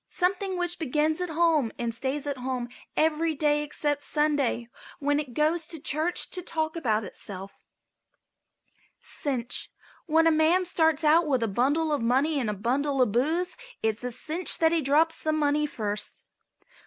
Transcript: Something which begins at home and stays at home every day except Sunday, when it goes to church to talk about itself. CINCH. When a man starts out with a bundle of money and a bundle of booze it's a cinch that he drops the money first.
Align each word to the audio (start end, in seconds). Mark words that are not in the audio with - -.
Something 0.09 0.57
which 0.57 0.79
begins 0.79 1.21
at 1.21 1.29
home 1.29 1.71
and 1.77 1.93
stays 1.93 2.25
at 2.25 2.39
home 2.39 2.69
every 2.97 3.35
day 3.35 3.61
except 3.61 4.01
Sunday, 4.01 4.67
when 4.97 5.19
it 5.19 5.35
goes 5.35 5.67
to 5.67 5.79
church 5.79 6.31
to 6.31 6.41
talk 6.41 6.75
about 6.75 7.03
itself. 7.03 7.61
CINCH. 8.99 9.69
When 10.07 10.25
a 10.25 10.31
man 10.31 10.65
starts 10.65 11.03
out 11.03 11.27
with 11.27 11.43
a 11.43 11.47
bundle 11.47 11.93
of 11.93 12.01
money 12.01 12.39
and 12.39 12.49
a 12.49 12.53
bundle 12.53 12.99
of 12.99 13.11
booze 13.11 13.55
it's 13.83 14.03
a 14.03 14.11
cinch 14.11 14.57
that 14.57 14.71
he 14.71 14.81
drops 14.81 15.21
the 15.21 15.31
money 15.33 15.67
first. 15.67 16.23